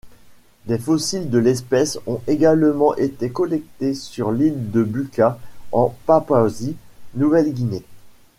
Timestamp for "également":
2.25-2.95